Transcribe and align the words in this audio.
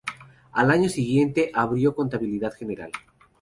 Al 0.53 0.71
año 0.71 0.89
siguiente 0.89 1.51
abrió 1.53 1.93
Contabilidad 1.93 2.55
General. 2.55 2.91